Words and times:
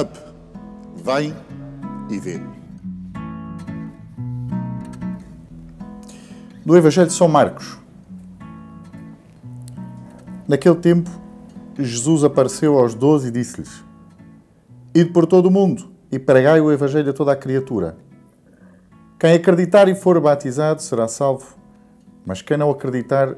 Up, 0.00 0.18
vem 0.96 1.34
e 2.10 2.18
vê. 2.18 2.38
Do 6.64 6.76
Evangelho 6.76 7.06
de 7.06 7.14
São 7.14 7.28
Marcos. 7.28 7.78
Naquele 10.46 10.74
tempo, 10.76 11.08
Jesus 11.78 12.24
apareceu 12.24 12.78
aos 12.78 12.94
doze 12.94 13.28
e 13.28 13.30
disse-lhes: 13.30 13.82
Ide 14.94 15.10
por 15.12 15.24
todo 15.24 15.46
o 15.46 15.50
mundo 15.50 15.90
e 16.12 16.18
pregai 16.18 16.60
o 16.60 16.70
Evangelho 16.70 17.10
a 17.10 17.14
toda 17.14 17.32
a 17.32 17.36
criatura. 17.36 17.96
Quem 19.18 19.32
acreditar 19.32 19.88
e 19.88 19.94
for 19.94 20.20
batizado 20.20 20.82
será 20.82 21.08
salvo, 21.08 21.56
mas 22.26 22.42
quem 22.42 22.58
não 22.58 22.70
acreditar 22.70 23.34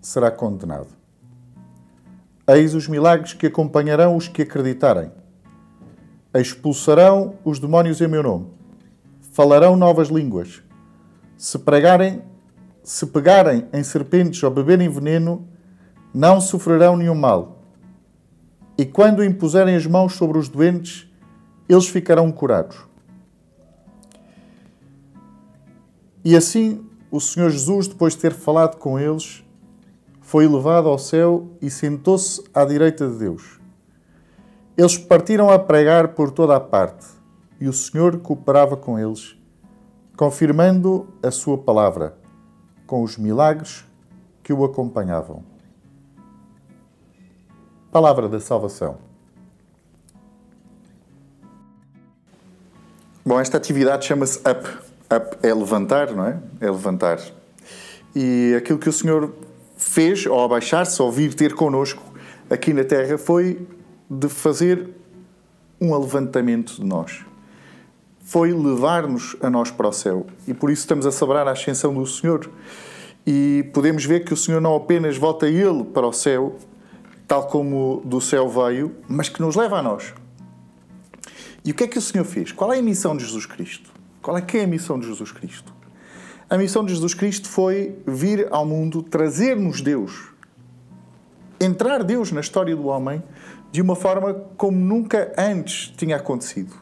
será 0.00 0.30
condenado. 0.30 0.88
Eis 2.46 2.74
os 2.74 2.86
milagres 2.86 3.32
que 3.32 3.46
acompanharão 3.46 4.16
os 4.16 4.28
que 4.28 4.42
acreditarem. 4.42 5.10
Expulsarão 6.40 7.34
os 7.44 7.58
demónios 7.58 8.00
em 8.00 8.08
meu 8.08 8.22
nome. 8.22 8.46
Falarão 9.32 9.76
novas 9.76 10.08
línguas. 10.08 10.62
Se 11.36 11.58
pregarem, 11.58 12.22
se 12.82 13.06
pegarem 13.06 13.66
em 13.72 13.82
serpentes 13.82 14.42
ou 14.42 14.50
beberem 14.50 14.88
veneno, 14.88 15.46
não 16.12 16.40
sofrerão 16.40 16.96
nenhum 16.96 17.14
mal. 17.14 17.62
E 18.76 18.84
quando 18.84 19.24
impuserem 19.24 19.74
as 19.74 19.86
mãos 19.86 20.14
sobre 20.14 20.38
os 20.38 20.48
doentes, 20.48 21.08
eles 21.68 21.88
ficarão 21.88 22.30
curados. 22.30 22.78
E 26.24 26.36
assim 26.36 26.84
o 27.10 27.20
Senhor 27.20 27.50
Jesus, 27.50 27.88
depois 27.88 28.14
de 28.14 28.20
ter 28.20 28.32
falado 28.32 28.76
com 28.76 28.98
eles, 28.98 29.42
foi 30.20 30.46
levado 30.46 30.88
ao 30.88 30.98
céu 30.98 31.48
e 31.60 31.70
sentou-se 31.70 32.42
à 32.52 32.64
direita 32.64 33.08
de 33.08 33.16
Deus. 33.16 33.57
Eles 34.78 34.96
partiram 34.96 35.50
a 35.50 35.58
pregar 35.58 36.14
por 36.14 36.30
toda 36.30 36.54
a 36.54 36.60
parte 36.60 37.04
e 37.60 37.66
o 37.66 37.72
Senhor 37.72 38.20
cooperava 38.20 38.76
com 38.76 38.96
eles, 38.96 39.36
confirmando 40.16 41.08
a 41.20 41.32
sua 41.32 41.58
palavra 41.58 42.16
com 42.86 43.02
os 43.02 43.16
milagres 43.16 43.84
que 44.40 44.52
o 44.52 44.64
acompanhavam. 44.64 45.42
Palavra 47.90 48.28
da 48.28 48.38
salvação. 48.38 48.98
Bom, 53.26 53.40
esta 53.40 53.56
atividade 53.56 54.06
chama-se 54.06 54.38
UP. 54.38 54.64
UP 55.12 55.38
é 55.42 55.52
levantar, 55.52 56.12
não 56.12 56.24
é? 56.24 56.38
É 56.60 56.70
levantar. 56.70 57.18
E 58.14 58.54
aquilo 58.56 58.78
que 58.78 58.88
o 58.88 58.92
Senhor 58.92 59.34
fez 59.76 60.24
ao 60.24 60.44
abaixar-se, 60.44 61.02
ao 61.02 61.10
vir 61.10 61.34
ter 61.34 61.54
connosco 61.54 62.00
aqui 62.48 62.72
na 62.72 62.84
Terra, 62.84 63.18
foi 63.18 63.66
de 64.10 64.28
fazer 64.28 64.88
um 65.80 65.96
levantamento 65.96 66.76
de 66.76 66.84
nós. 66.84 67.24
Foi 68.20 68.52
levar-nos 68.52 69.36
a 69.40 69.48
nós 69.48 69.70
para 69.70 69.88
o 69.88 69.92
céu. 69.92 70.26
E 70.46 70.52
por 70.52 70.70
isso 70.70 70.82
estamos 70.82 71.06
a 71.06 71.12
celebrar 71.12 71.46
a 71.48 71.52
ascensão 71.52 71.94
do 71.94 72.06
Senhor. 72.06 72.50
E 73.26 73.68
podemos 73.72 74.04
ver 74.04 74.24
que 74.24 74.32
o 74.32 74.36
Senhor 74.36 74.60
não 74.60 74.74
apenas 74.74 75.16
volta 75.16 75.48
Ele 75.48 75.84
para 75.84 76.06
o 76.06 76.12
céu, 76.12 76.56
tal 77.26 77.46
como 77.46 78.02
do 78.04 78.20
céu 78.20 78.48
veio, 78.48 78.94
mas 79.06 79.28
que 79.28 79.40
nos 79.40 79.54
leva 79.54 79.78
a 79.78 79.82
nós. 79.82 80.14
E 81.64 81.70
o 81.70 81.74
que 81.74 81.84
é 81.84 81.86
que 81.86 81.98
o 81.98 82.02
Senhor 82.02 82.24
fez? 82.24 82.52
Qual 82.52 82.72
é 82.72 82.78
a 82.78 82.82
missão 82.82 83.16
de 83.16 83.24
Jesus 83.24 83.44
Cristo? 83.44 83.90
Qual 84.22 84.36
é 84.36 84.40
que 84.40 84.58
é 84.58 84.64
a 84.64 84.66
missão 84.66 84.98
de 84.98 85.06
Jesus 85.06 85.32
Cristo? 85.32 85.72
A 86.50 86.56
missão 86.56 86.82
de 86.82 86.94
Jesus 86.94 87.12
Cristo 87.12 87.46
foi 87.48 87.98
vir 88.06 88.48
ao 88.50 88.64
mundo 88.64 89.02
trazer-nos 89.02 89.82
Deus. 89.82 90.28
Entrar 91.60 92.04
Deus 92.04 92.30
na 92.30 92.40
história 92.40 92.74
do 92.74 92.86
homem 92.86 93.22
de 93.72 93.82
uma 93.82 93.96
forma 93.96 94.34
como 94.56 94.78
nunca 94.78 95.32
antes 95.36 95.92
tinha 95.96 96.16
acontecido. 96.16 96.74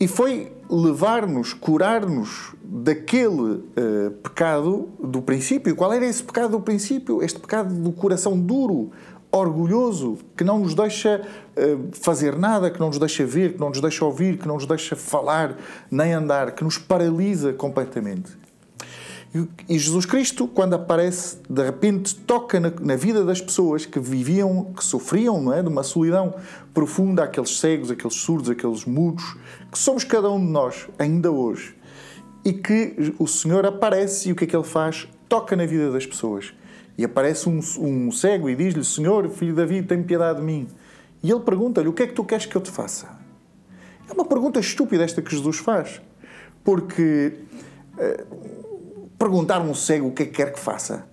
E 0.00 0.06
foi 0.06 0.52
levar-nos, 0.70 1.52
curar-nos 1.52 2.54
daquele 2.62 3.40
uh, 3.40 4.10
pecado 4.22 4.90
do 5.02 5.20
princípio. 5.22 5.74
Qual 5.74 5.92
era 5.92 6.06
esse 6.06 6.22
pecado 6.22 6.52
do 6.52 6.60
princípio? 6.60 7.22
Este 7.22 7.40
pecado 7.40 7.74
do 7.74 7.90
coração 7.90 8.38
duro, 8.38 8.90
orgulhoso, 9.32 10.18
que 10.36 10.44
não 10.44 10.58
nos 10.58 10.74
deixa 10.74 11.20
uh, 11.56 11.88
fazer 11.92 12.38
nada, 12.38 12.70
que 12.70 12.78
não 12.78 12.88
nos 12.88 12.98
deixa 12.98 13.24
ver, 13.24 13.54
que 13.54 13.60
não 13.60 13.70
nos 13.70 13.80
deixa 13.80 14.04
ouvir, 14.04 14.38
que 14.38 14.46
não 14.46 14.54
nos 14.54 14.66
deixa 14.66 14.94
falar, 14.94 15.56
nem 15.90 16.12
andar, 16.12 16.52
que 16.52 16.62
nos 16.62 16.78
paralisa 16.78 17.52
completamente. 17.52 18.47
E 19.68 19.78
Jesus 19.78 20.06
Cristo, 20.06 20.48
quando 20.48 20.74
aparece, 20.74 21.36
de 21.48 21.62
repente 21.62 22.14
toca 22.14 22.58
na, 22.58 22.70
na, 22.80 22.96
vida 22.96 23.22
das 23.24 23.42
pessoas 23.42 23.84
que 23.84 24.00
viviam, 24.00 24.72
que 24.74 24.82
sofriam 24.82 25.40
não 25.40 25.52
é, 25.52 25.62
de 25.62 25.68
uma 25.68 25.82
solidão 25.82 26.34
profunda, 26.72 27.24
aqueles 27.24 27.58
cegos, 27.58 27.90
aqueles 27.90 28.14
surdos, 28.14 28.48
aqueles 28.48 28.86
mudos, 28.86 29.36
que 29.70 29.78
somos 29.78 30.02
cada 30.02 30.30
um 30.30 30.40
de 30.40 30.50
nós, 30.50 30.88
ainda 30.98 31.30
hoje. 31.30 31.76
E 32.42 32.54
que 32.54 33.14
o 33.18 33.26
Senhor 33.26 33.66
aparece 33.66 34.30
e 34.30 34.32
o 34.32 34.34
que 34.34 34.44
é 34.44 34.46
que 34.46 34.56
Ele 34.56 34.64
faz? 34.64 35.06
Toca 35.28 35.54
na 35.54 35.66
vida 35.66 35.92
das 35.92 36.06
pessoas 36.06 36.54
e 36.98 37.04
aparece 37.04 37.48
um, 37.48 37.60
um 37.78 38.10
cego 38.10 38.50
e 38.50 38.56
diz-lhe: 38.56 38.84
Senhor, 38.84 39.28
filho 39.30 39.52
de 39.52 39.58
Davi, 39.58 39.82
tem 39.82 40.02
piedade 40.02 40.40
de 40.40 40.44
mim. 40.44 40.66
E 41.22 41.30
ele 41.30 41.40
pergunta-lhe: 41.40 41.88
O 41.88 41.92
que 41.92 42.02
é 42.02 42.06
que 42.06 42.12
tu 42.12 42.24
queres 42.24 42.44
que 42.44 42.56
eu 42.56 42.60
te 42.60 42.70
faça? 42.70 43.08
É 44.08 44.12
uma 44.12 44.24
pergunta 44.24 44.58
estúpida 44.58 45.04
esta 45.04 45.22
que 45.22 45.30
Jesus 45.30 45.58
faz. 45.58 46.00
Porque 46.64 47.34
eh, 47.98 48.24
perguntar 49.18 49.56
a 49.56 49.60
um 49.60 49.74
cego 49.74 50.08
o 50.08 50.12
que 50.12 50.22
é 50.22 50.26
que 50.26 50.32
quer 50.32 50.52
que 50.52 50.60
faça. 50.60 51.06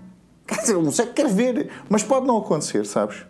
Quer 0.45 0.59
dizer, 0.59 0.77
um 0.77 0.91
cego 0.91 1.13
quer 1.13 1.27
ver, 1.27 1.71
mas 1.89 2.03
pode 2.03 2.27
não 2.27 2.37
acontecer, 2.37 2.85
sabes? 2.85 3.25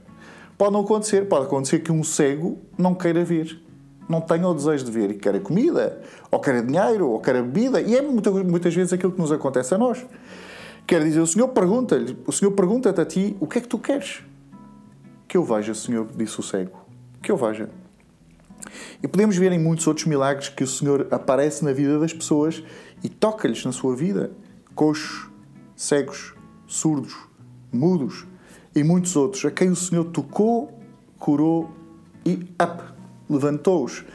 Pode 0.58 0.74
não 0.74 0.81
acontecer. 0.81 1.28
Pode 1.28 1.46
acontecer 1.46 1.80
que 1.80 1.91
um 1.91 2.03
cego 2.03 2.59
não 2.78 2.94
queira 2.94 3.24
ver. 3.24 3.62
Não 4.08 4.22
tenha 4.22 4.47
o 4.47 4.53
desejo 4.53 4.86
de 4.86 4.91
ver 4.91 5.09
e 5.12 5.13
queira 5.16 5.40
comida, 5.40 6.00
ou 6.30 6.40
queira 6.40 6.62
dinheiro, 6.62 7.09
ou 7.09 7.19
queira 7.19 7.41
bebida. 7.41 7.81
E 7.81 7.96
é 7.96 8.02
muitas, 8.02 8.34
muitas 8.44 8.74
vezes 8.75 8.94
aquilo 8.94 9.12
que 9.12 9.19
nos 9.19 9.31
acontece 9.31 9.74
a 9.74 9.78
nós. 9.78 10.06
Quer 10.86 11.03
dizer, 11.03 11.19
o 11.19 11.25
Senhor 11.25 11.47
pergunta-lhe, 11.47 12.16
o 12.28 12.31
Senhor 12.31 12.52
pergunta-te 12.52 13.02
a 13.02 13.06
ti, 13.06 13.36
o 13.40 13.47
que 13.47 13.57
é 13.57 13.62
que 13.62 13.68
tu 13.68 13.80
queres? 13.80 14.22
Que 15.28 15.38
eu 15.38 15.44
veja, 15.44 15.74
Senhor, 15.74 16.07
disse 16.16 16.40
o 16.40 16.44
cego. 16.44 16.86
Que 17.24 17.31
eu 17.31 17.38
veja. 17.38 17.69
E 19.02 19.07
podemos 19.07 19.36
ver 19.36 19.52
em 19.52 19.59
muitos 19.59 19.88
outros 19.88 20.06
milagres 20.06 20.50
que 20.50 20.63
o 20.63 20.68
Senhor 20.68 21.07
aparece 21.09 21.66
na 21.66 21.74
vida 21.74 22.00
das 22.00 22.13
pessoas 22.13 22.63
e 23.03 23.09
toca-lhes 23.09 23.66
na 23.66 23.72
sua 23.72 23.96
vida. 23.96 24.31
Coxos, 24.75 25.30
cegos, 25.75 26.36
surdos, 26.68 27.16
mudos 27.72 28.28
e 28.75 28.84
muitos 28.84 29.16
outros, 29.16 29.44
a 29.46 29.52
quem 29.52 29.69
o 29.69 29.75
Senhor 29.75 30.06
tocou, 30.06 30.78
curou 31.18 31.72
e 32.25 32.34
up, 32.62 32.84
levantou-os 33.30 34.06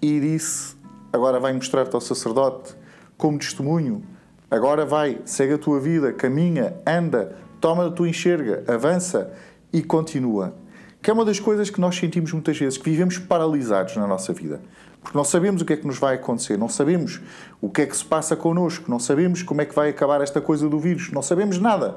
e 0.00 0.20
disse: 0.20 0.76
Agora 1.12 1.40
vai 1.40 1.52
mostrar-te 1.52 1.94
ao 1.94 2.00
sacerdote 2.00 2.76
como 3.16 3.38
testemunho 3.38 4.14
Agora 4.54 4.86
vai, 4.86 5.20
segue 5.24 5.54
a 5.54 5.58
tua 5.58 5.80
vida, 5.80 6.12
caminha, 6.12 6.76
anda, 6.86 7.36
toma 7.60 7.88
a 7.88 7.90
tua 7.90 8.08
enxerga, 8.08 8.62
avança 8.68 9.32
e 9.72 9.82
continua. 9.82 10.54
Que 11.04 11.10
é 11.10 11.12
uma 11.12 11.26
das 11.26 11.38
coisas 11.38 11.68
que 11.68 11.78
nós 11.78 11.96
sentimos 11.96 12.32
muitas 12.32 12.58
vezes, 12.58 12.78
que 12.78 12.88
vivemos 12.88 13.18
paralisados 13.18 13.94
na 13.94 14.06
nossa 14.06 14.32
vida. 14.32 14.62
Porque 15.02 15.14
não 15.14 15.22
sabemos 15.22 15.60
o 15.60 15.64
que 15.66 15.74
é 15.74 15.76
que 15.76 15.86
nos 15.86 15.98
vai 15.98 16.14
acontecer, 16.14 16.56
não 16.56 16.66
sabemos 16.66 17.20
o 17.60 17.68
que 17.68 17.82
é 17.82 17.86
que 17.86 17.94
se 17.94 18.02
passa 18.02 18.34
connosco, 18.34 18.90
não 18.90 18.98
sabemos 18.98 19.42
como 19.42 19.60
é 19.60 19.66
que 19.66 19.74
vai 19.74 19.90
acabar 19.90 20.22
esta 20.22 20.40
coisa 20.40 20.66
do 20.66 20.78
vírus, 20.78 21.12
não 21.12 21.20
sabemos 21.20 21.58
nada. 21.58 21.96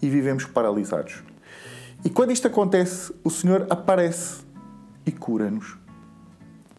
E 0.00 0.08
vivemos 0.08 0.46
paralisados. 0.46 1.22
E 2.02 2.08
quando 2.08 2.32
isto 2.32 2.46
acontece, 2.46 3.12
o 3.22 3.28
Senhor 3.28 3.66
aparece 3.68 4.38
e 5.04 5.12
cura-nos. 5.12 5.76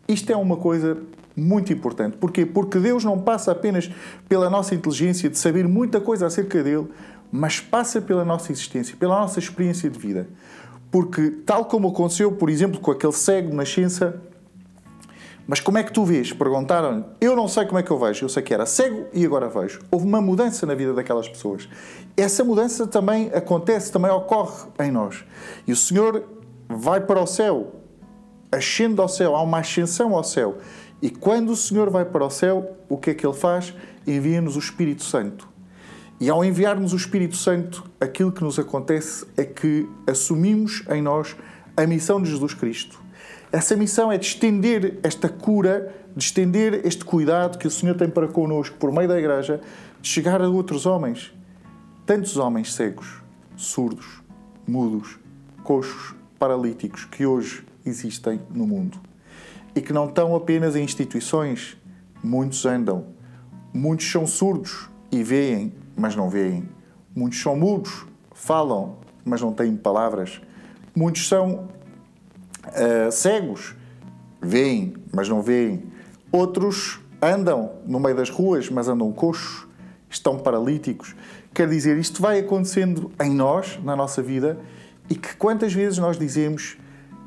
Isto 0.08 0.32
é 0.32 0.36
uma 0.36 0.58
coisa 0.58 0.98
muito 1.36 1.72
importante. 1.72 2.18
Porquê? 2.18 2.48
Porque 2.48 2.80
Deus 2.80 3.04
não 3.04 3.20
passa 3.20 3.52
apenas 3.52 3.92
pela 4.28 4.50
nossa 4.50 4.74
inteligência 4.74 5.30
de 5.30 5.38
saber 5.38 5.68
muita 5.68 6.02
coisa 6.02 6.26
acerca 6.26 6.64
dele, 6.64 6.88
mas 7.32 7.60
passa 7.60 8.02
pela 8.02 8.26
nossa 8.26 8.52
existência, 8.52 8.98
pela 8.98 9.20
nossa 9.20 9.38
experiência 9.38 9.88
de 9.88 10.00
vida. 10.00 10.28
Porque, 10.92 11.30
tal 11.46 11.66
como 11.66 11.90
aconteceu, 11.90 12.32
por 12.32 12.50
exemplo, 12.50 12.80
com 12.80 12.92
aquele 12.92 13.14
cego 13.14 13.50
na 13.50 13.58
nascença, 13.58 14.22
mas 15.50 15.60
como 15.60 15.80
é 15.80 15.84
que 15.84 15.92
tu 15.92 16.06
vês? 16.06 16.32
Perguntaram-lhe. 16.32 17.04
Eu 17.20 17.36
não 17.36 17.48
sei 17.48 17.66
como 17.66 17.80
é 17.80 17.82
que 17.82 17.90
eu 17.90 17.98
vejo. 17.98 18.24
Eu 18.24 18.30
sei 18.30 18.44
que 18.44 18.54
era 18.54 18.68
cego 18.68 19.08
e 19.12 19.26
agora 19.26 19.50
vejo. 19.50 19.80
Houve 19.90 20.06
uma 20.06 20.22
mudança 20.22 20.64
na 20.68 20.76
vida 20.76 20.94
daquelas 20.94 21.28
pessoas. 21.28 21.68
Essa 22.16 22.44
mudança 22.44 22.86
também 22.86 23.32
acontece, 23.34 23.92
também 23.92 24.12
ocorre 24.12 24.68
em 24.80 24.92
nós. 24.92 25.26
E 25.66 25.72
o 25.72 25.76
Senhor 25.76 26.24
vai 26.70 27.02
para 27.02 27.20
o 27.20 27.26
céu, 27.26 27.74
ascende 28.52 29.02
ao 29.02 29.10
céu, 29.10 29.36
há 29.36 29.42
uma 29.42 29.58
ascensão 29.58 30.16
ao 30.16 30.24
céu. 30.24 30.60
E 31.02 31.10
quando 31.10 31.50
o 31.50 31.56
Senhor 31.56 31.90
vai 31.90 32.06
para 32.06 32.24
o 32.24 32.30
céu, 32.30 32.78
o 32.88 32.96
que 32.96 33.10
é 33.10 33.14
que 33.16 33.26
Ele 33.26 33.34
faz? 33.34 33.74
Envia-nos 34.06 34.56
o 34.56 34.60
Espírito 34.60 35.04
Santo. 35.04 35.49
E 36.20 36.30
ao 36.30 36.44
enviarmos 36.44 36.92
o 36.92 36.98
Espírito 36.98 37.38
Santo, 37.38 37.86
aquilo 38.00 38.32
que 38.32 38.44
nos 38.44 38.60
acontece 38.60 39.26
é 39.38 39.46
que 39.46 39.88
assumimos 40.06 40.84
em 40.90 41.02
nós 41.02 41.34
a 41.78 41.88
missão 41.88 42.22
de 42.22 42.30
Jesus 42.30 42.54
Cristo. 42.54 43.00
Essa 43.54 43.76
missão 43.78 44.12
é 44.12 44.18
de 44.18 44.26
estender 44.26 45.00
esta 45.02 45.30
cura, 45.30 45.96
de 46.14 46.24
estender 46.24 46.86
este 46.86 47.06
cuidado 47.06 47.58
que 47.58 47.66
o 47.66 47.72
Senhor 47.72 47.96
tem 47.96 48.10
para 48.10 48.28
connosco 48.28 48.76
por 48.78 48.92
meio 48.92 49.08
da 49.08 49.18
Igreja, 49.18 49.62
de 50.02 50.10
chegar 50.10 50.42
a 50.42 50.50
outros 50.50 50.86
homens. 50.86 51.34
Tantos 52.06 52.36
homens 52.36 52.74
cegos, 52.74 53.22
surdos, 53.56 54.22
mudos, 54.68 55.18
coxos, 55.64 56.16
paralíticos 56.38 57.06
que 57.06 57.26
hoje 57.26 57.66
existem 57.86 58.42
no 58.54 58.68
mundo. 58.68 59.00
e 59.76 59.82
que 59.82 59.94
não 59.94 60.08
estão 60.08 60.36
apenas 60.36 60.76
em 60.76 60.84
instituições. 60.84 61.78
Muitos 62.22 62.66
andam. 62.66 63.06
Muitos 63.74 64.12
são 64.12 64.26
surdos 64.28 64.90
e 65.12 65.24
veem, 65.24 65.74
mas 65.96 66.16
não 66.16 66.30
veem. 66.30 66.70
Muitos 67.16 67.42
são 67.42 67.56
mudos, 67.56 68.06
falam, 68.34 68.98
mas 69.26 69.42
não 69.42 69.52
têm 69.54 69.76
palavras. 69.76 70.42
Muitos 70.96 71.28
são 71.28 71.68
uh, 72.68 73.12
cegos, 73.12 73.76
veem, 74.42 74.94
mas 75.14 75.28
não 75.28 75.42
veem. 75.42 75.84
Outros 76.32 77.00
andam 77.22 77.74
no 77.86 78.00
meio 78.00 78.16
das 78.16 78.30
ruas, 78.30 78.70
mas 78.70 78.88
andam 78.88 79.12
coxos, 79.12 79.68
estão 80.10 80.38
paralíticos. 80.38 81.16
Quer 81.54 81.68
dizer, 81.68 81.98
isto 81.98 82.22
vai 82.22 82.40
acontecendo 82.40 83.12
em 83.22 83.32
nós, 83.32 83.80
na 83.84 83.96
nossa 83.96 84.22
vida, 84.22 84.58
e 85.10 85.16
que 85.16 85.36
quantas 85.36 85.74
vezes 85.74 85.98
nós 85.98 86.18
dizemos 86.18 86.78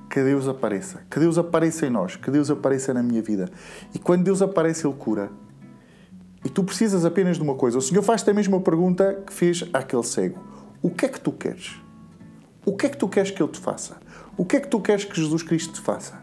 que 0.09 0.23
Deus 0.23 0.47
apareça, 0.47 1.03
que 1.11 1.19
Deus 1.19 1.39
apareça 1.39 1.87
em 1.87 1.91
nós, 1.91 2.17
que 2.17 2.31
Deus 2.31 2.51
apareça 2.51 2.93
na 2.95 3.03
minha 3.03 3.23
vida. 3.23 3.49
E 3.95 3.99
quando 3.99 4.25
Deus 4.25 4.43
aparece, 4.43 4.87
Ele 4.87 4.95
cura. 4.95 5.31
E 6.45 6.49
tu 6.49 6.65
precisas 6.65 7.05
apenas 7.05 7.37
de 7.37 7.43
uma 7.43 7.55
coisa. 7.55 7.79
O 7.79 7.83
Senhor 7.83 8.03
faz-te 8.03 8.31
a 8.31 8.35
mesma 8.35 8.61
pergunta 8.61 9.23
que 9.27 9.33
fez 9.33 9.65
àquele 9.73 10.03
cego: 10.03 10.39
O 10.81 10.91
que 10.91 11.07
é 11.07 11.09
que 11.09 11.21
tu 11.21 11.33
queres? 11.33 11.77
O 12.65 12.77
que 12.77 12.87
é 12.87 12.89
que 12.89 12.97
tu 12.97 13.09
queres 13.09 13.31
que 13.31 13.43
Ele 13.43 13.51
te 13.51 13.59
faça? 13.59 13.97
O 14.37 14.45
que 14.45 14.57
é 14.57 14.61
que 14.61 14.69
tu 14.69 14.81
queres 14.81 15.05
que 15.05 15.15
Jesus 15.15 15.43
Cristo 15.43 15.75
te 15.75 15.81
faça? 15.81 16.21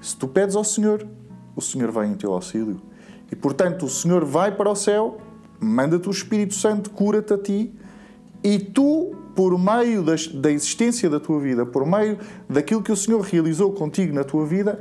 Se 0.00 0.16
tu 0.16 0.26
pedes 0.26 0.56
ao 0.56 0.64
Senhor, 0.64 1.06
o 1.54 1.60
Senhor 1.60 1.90
vai 1.90 2.06
em 2.06 2.14
teu 2.14 2.32
auxílio. 2.32 2.80
E 3.30 3.36
portanto, 3.36 3.86
o 3.86 3.88
Senhor 3.88 4.24
vai 4.24 4.54
para 4.54 4.68
o 4.68 4.74
céu, 4.74 5.18
manda-te 5.60 6.08
o 6.08 6.10
Espírito 6.10 6.54
Santo, 6.54 6.90
cura-te 6.90 7.32
a 7.32 7.38
ti, 7.38 7.72
e 8.42 8.58
tu, 8.58 9.14
por 9.36 9.56
meio 9.56 10.02
da 10.02 10.50
existência 10.50 11.08
da 11.08 11.20
tua 11.20 11.38
vida, 11.38 11.64
por 11.64 11.86
meio 11.86 12.18
daquilo 12.48 12.82
que 12.82 12.90
o 12.90 12.96
Senhor 12.96 13.20
realizou 13.20 13.72
contigo 13.72 14.12
na 14.12 14.24
tua 14.24 14.44
vida, 14.44 14.80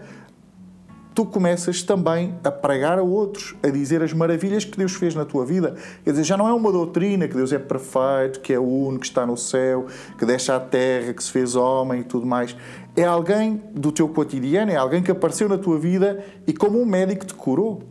tu 1.13 1.25
começas 1.25 1.83
também 1.83 2.35
a 2.43 2.51
pregar 2.51 2.97
a 2.97 3.03
outros, 3.03 3.55
a 3.61 3.67
dizer 3.69 4.01
as 4.01 4.13
maravilhas 4.13 4.63
que 4.63 4.77
Deus 4.77 4.93
fez 4.93 5.13
na 5.13 5.25
tua 5.25 5.45
vida. 5.45 5.75
Quer 6.03 6.11
dizer, 6.11 6.23
já 6.23 6.37
não 6.37 6.47
é 6.47 6.53
uma 6.53 6.71
doutrina 6.71 7.27
que 7.27 7.35
Deus 7.35 7.51
é 7.51 7.59
perfeito, 7.59 8.39
que 8.39 8.53
é 8.53 8.59
o 8.59 8.63
único, 8.63 9.01
que 9.01 9.07
está 9.07 9.25
no 9.25 9.35
céu, 9.35 9.87
que 10.17 10.25
deixa 10.25 10.55
a 10.55 10.59
terra, 10.59 11.13
que 11.13 11.23
se 11.23 11.31
fez 11.31 11.55
homem 11.55 12.01
e 12.01 12.03
tudo 12.03 12.25
mais. 12.25 12.55
É 12.95 13.03
alguém 13.03 13.61
do 13.73 13.91
teu 13.91 14.07
cotidiano, 14.07 14.71
é 14.71 14.75
alguém 14.75 15.03
que 15.03 15.11
apareceu 15.11 15.49
na 15.49 15.57
tua 15.57 15.77
vida 15.77 16.23
e 16.47 16.53
como 16.53 16.81
um 16.81 16.85
médico 16.85 17.25
te 17.25 17.33
curou. 17.33 17.83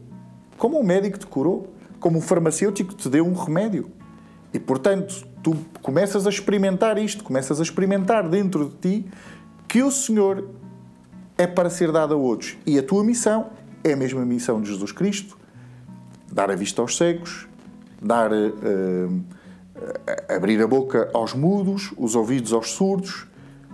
Como 0.56 0.78
um 0.78 0.82
médico 0.84 1.18
te 1.18 1.26
curou. 1.26 1.74
Como 1.98 2.18
um 2.18 2.22
farmacêutico 2.22 2.94
te 2.94 3.08
deu 3.10 3.26
um 3.26 3.34
remédio. 3.34 3.90
E, 4.54 4.58
portanto, 4.58 5.26
tu 5.42 5.54
começas 5.82 6.26
a 6.26 6.30
experimentar 6.30 6.98
isto, 6.98 7.22
começas 7.22 7.60
a 7.60 7.62
experimentar 7.62 8.28
dentro 8.28 8.70
de 8.70 8.76
ti 8.76 9.06
que 9.68 9.82
o 9.82 9.90
Senhor 9.90 10.48
é 11.40 11.46
para 11.46 11.70
ser 11.70 11.90
dado 11.90 12.12
a 12.12 12.16
outros. 12.18 12.58
E 12.66 12.78
a 12.78 12.82
tua 12.82 13.02
missão 13.02 13.48
é 13.82 13.94
a 13.94 13.96
mesma 13.96 14.26
missão 14.26 14.60
de 14.60 14.68
Jesus 14.68 14.92
Cristo: 14.92 15.38
dar 16.30 16.50
a 16.50 16.54
vista 16.54 16.82
aos 16.82 16.98
cegos, 16.98 17.48
dar, 18.00 18.30
uh, 18.30 19.24
abrir 20.28 20.62
a 20.62 20.66
boca 20.66 21.08
aos 21.14 21.32
mudos, 21.32 21.94
os 21.96 22.14
ouvidos 22.14 22.52
aos 22.52 22.72
surdos, 22.72 23.26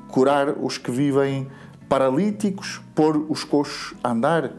curar 0.06 0.50
os 0.50 0.78
que 0.78 0.92
vivem 0.92 1.48
paralíticos, 1.88 2.80
pôr 2.94 3.16
os 3.28 3.42
coxos 3.42 3.96
a 4.02 4.12
andar. 4.12 4.52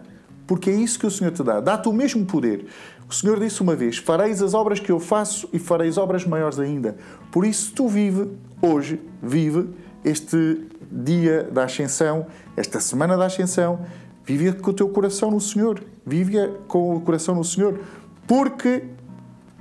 Porque 0.45 0.69
é 0.69 0.75
isso 0.75 0.99
que 0.99 1.07
o 1.07 1.11
Senhor 1.11 1.31
te 1.31 1.43
dá. 1.43 1.61
Dá-te 1.61 1.87
o 1.87 1.93
mesmo 1.93 2.25
poder. 2.25 2.67
O 3.09 3.13
Senhor 3.13 3.39
disse 3.39 3.61
uma 3.61 3.73
vez: 3.73 3.97
Fareis 3.97 4.41
as 4.41 4.53
obras 4.53 4.81
que 4.81 4.91
eu 4.91 4.99
faço 4.99 5.47
e 5.53 5.59
fareis 5.59 5.97
obras 5.97 6.25
maiores 6.25 6.59
ainda. 6.59 6.97
Por 7.31 7.45
isso, 7.45 7.71
tu 7.73 7.87
vive 7.87 8.33
hoje, 8.61 8.99
vive 9.23 9.69
este 10.03 10.67
dia 10.91 11.43
da 11.43 11.63
Ascensão, 11.65 12.27
esta 12.55 12.79
semana 12.79 13.17
da 13.17 13.25
Ascensão, 13.25 13.85
vive 14.23 14.53
com 14.53 14.71
o 14.71 14.73
teu 14.73 14.89
coração 14.89 15.31
no 15.31 15.39
Senhor. 15.39 15.83
Vive 16.05 16.37
com 16.67 16.95
o 16.95 17.01
coração 17.01 17.35
no 17.35 17.43
Senhor. 17.43 17.79
Porque 18.25 18.83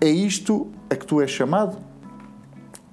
é 0.00 0.08
isto 0.08 0.68
a 0.90 0.94
que 0.94 1.06
tu 1.06 1.20
és 1.20 1.30
chamado. 1.30 1.78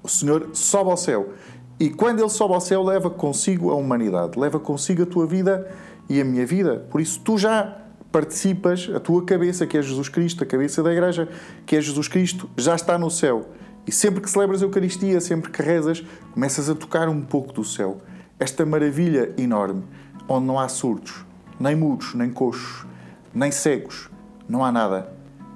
O 0.02 0.08
Senhor 0.08 0.50
sobe 0.52 0.90
ao 0.90 0.96
céu. 0.96 1.30
E 1.78 1.90
quando 1.90 2.20
Ele 2.20 2.28
sobe 2.28 2.54
ao 2.54 2.60
céu, 2.60 2.82
leva 2.82 3.10
consigo 3.10 3.70
a 3.70 3.74
humanidade, 3.74 4.38
leva 4.38 4.60
consigo 4.60 5.02
a 5.02 5.06
tua 5.06 5.26
vida 5.26 5.68
e 6.08 6.20
a 6.20 6.24
minha 6.24 6.46
vida. 6.46 6.86
Por 6.90 7.00
isso, 7.00 7.20
tu 7.20 7.36
já 7.36 7.80
participas, 8.12 8.88
a 8.94 9.00
tua 9.00 9.24
cabeça, 9.24 9.66
que 9.66 9.76
é 9.76 9.82
Jesus 9.82 10.08
Cristo, 10.08 10.44
a 10.44 10.46
cabeça 10.46 10.82
da 10.82 10.92
igreja, 10.92 11.28
que 11.66 11.74
é 11.74 11.80
Jesus 11.80 12.06
Cristo, 12.06 12.48
já 12.56 12.74
está 12.76 12.96
no 12.96 13.10
céu. 13.10 13.48
E 13.86 13.90
sempre 13.90 14.20
que 14.20 14.30
celebras 14.30 14.62
a 14.62 14.66
Eucaristia, 14.66 15.20
sempre 15.20 15.50
que 15.50 15.60
rezas, 15.60 16.04
começas 16.32 16.70
a 16.70 16.74
tocar 16.74 17.08
um 17.08 17.20
pouco 17.20 17.52
do 17.52 17.64
céu. 17.64 18.00
Esta 18.38 18.66
maravilha 18.66 19.32
enorme, 19.38 19.84
onde 20.28 20.46
não 20.46 20.58
há 20.58 20.68
surdos, 20.68 21.24
nem 21.58 21.76
mudos, 21.76 22.14
nem 22.14 22.30
coxos, 22.30 22.86
nem 23.34 23.50
cegos, 23.50 24.10
não 24.48 24.64
há 24.64 24.72
nada. 24.72 25.12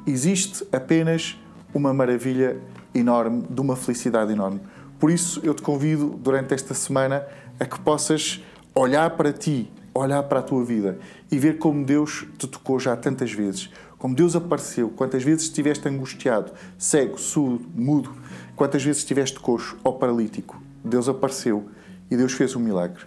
Existe 0.07 0.67
apenas 0.73 1.39
uma 1.75 1.93
maravilha 1.93 2.57
enorme, 2.95 3.43
de 3.49 3.61
uma 3.61 3.77
felicidade 3.77 4.33
enorme. 4.33 4.61
Por 4.99 5.11
isso, 5.11 5.41
eu 5.45 5.55
te 5.55 5.63
convido 5.63 6.11
durante 6.23 6.55
esta 6.55 6.75
semana 6.75 7.27
a 7.59 7.65
que 7.65 7.79
possas 7.81 8.43
olhar 8.75 9.11
para 9.11 9.33
ti, 9.33 9.71
olhar 9.95 10.23
para 10.25 10.41
a 10.41 10.43
tua 10.43 10.65
vida 10.65 10.99
e 11.31 11.39
ver 11.39 11.59
como 11.59 11.85
Deus 11.85 12.27
te 12.39 12.47
tocou 12.47 12.79
já 12.79 12.97
tantas 12.97 13.33
vezes 13.33 13.71
como 13.99 14.15
Deus 14.15 14.37
apareceu, 14.37 14.89
quantas 14.91 15.25
vezes 15.25 15.45
estiveste 15.45 15.89
angustiado, 15.89 16.53
cego, 16.79 17.19
surdo, 17.19 17.67
mudo, 17.75 18.13
quantas 18.55 18.83
vezes 18.83 19.03
estiveste 19.03 19.41
coxo 19.41 19.77
ou 19.83 19.95
paralítico, 19.95 20.63
Deus 20.85 21.09
apareceu 21.09 21.69
e 22.11 22.17
Deus 22.17 22.33
fez 22.33 22.55
um 22.57 22.61
milagre. 22.61 23.05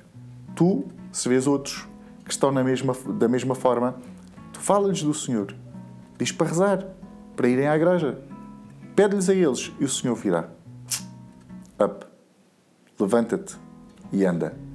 Tu, 0.56 0.86
se 1.12 1.27
vês 1.27 1.48
outros 1.48 1.88
que 2.25 2.31
estão 2.31 2.51
na 2.51 2.63
mesma, 2.63 2.95
da 3.18 3.27
mesma 3.27 3.56
forma, 3.56 3.95
tu 4.53 4.59
fala-lhes 4.59 5.03
do 5.03 5.13
Senhor. 5.13 5.56
Diz 6.18 6.31
para 6.31 6.48
rezar, 6.48 6.88
para 7.36 7.48
irem 7.48 7.68
à 7.68 7.75
igreja. 7.75 8.21
Pede-lhes 8.95 9.30
a 9.30 9.33
eles 9.33 9.71
e 9.80 9.83
o 9.83 9.89
Senhor 9.89 10.15
virá. 10.15 10.50
Up. 11.80 12.06
Levanta-te 13.00 13.57
e 14.12 14.25
anda. 14.25 14.70